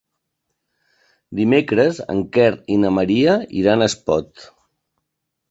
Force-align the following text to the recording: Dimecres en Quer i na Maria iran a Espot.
Dimecres 1.39 1.99
en 2.15 2.23
Quer 2.39 2.47
i 2.77 2.79
na 2.85 2.93
Maria 2.97 3.37
iran 3.61 3.85
a 3.85 3.91
Espot. 3.93 4.51